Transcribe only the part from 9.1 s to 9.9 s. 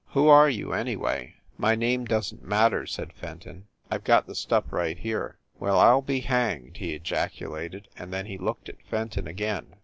again.